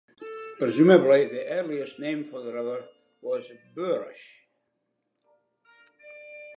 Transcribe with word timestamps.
Presumably 0.57 1.27
the 1.27 1.45
earliest 1.47 1.99
name 1.99 2.23
for 2.23 2.41
the 2.41 2.51
river 2.51 2.85
was 3.21 3.51
Boruch. 3.75 4.47